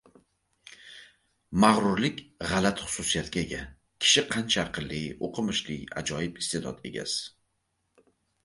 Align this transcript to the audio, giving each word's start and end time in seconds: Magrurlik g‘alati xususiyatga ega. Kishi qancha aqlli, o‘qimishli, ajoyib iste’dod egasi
Magrurlik 1.63 2.23
g‘alati 2.53 2.87
xususiyatga 2.87 3.41
ega. 3.43 3.59
Kishi 4.07 4.23
qancha 4.33 4.65
aqlli, 4.65 5.03
o‘qimishli, 5.29 5.79
ajoyib 6.03 6.41
iste’dod 6.47 6.81
egasi 6.93 8.05